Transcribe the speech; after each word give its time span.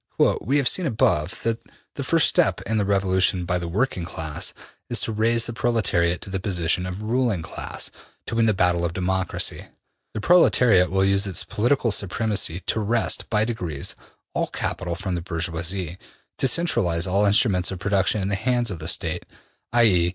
``We 0.19 0.57
have 0.57 0.67
seen 0.67 0.87
above, 0.87 1.43
that 1.43 1.59
the 1.93 2.03
first 2.03 2.27
step 2.27 2.59
in 2.61 2.77
the 2.77 2.85
revolution 2.85 3.45
by 3.45 3.59
the 3.59 3.67
working 3.67 4.03
class, 4.03 4.51
is 4.89 4.99
to 5.01 5.11
raise 5.11 5.45
the 5.45 5.53
proletariat 5.53 6.21
to 6.21 6.31
the 6.31 6.39
position 6.39 6.87
of 6.87 7.03
ruling 7.03 7.43
class, 7.43 7.91
to 8.25 8.33
win 8.33 8.47
the 8.47 8.53
battle 8.55 8.83
of 8.83 8.93
democracy. 8.93 9.67
The 10.15 10.19
proletariat 10.19 10.89
will 10.89 11.05
use 11.05 11.27
its 11.27 11.43
political 11.43 11.91
supremacy 11.91 12.61
to 12.61 12.79
wrest, 12.79 13.29
by 13.29 13.45
degrees, 13.45 13.93
all 14.33 14.47
capital 14.47 14.95
from 14.95 15.13
the 15.13 15.21
bourgeoisie, 15.21 15.99
to 16.39 16.47
centralize 16.47 17.05
all 17.05 17.25
instruments 17.25 17.69
of 17.69 17.77
production 17.77 18.23
in 18.23 18.27
the 18.29 18.33
hands 18.33 18.71
of 18.71 18.79
the 18.79 18.87
State, 18.87 19.25
i.e. 19.71 20.09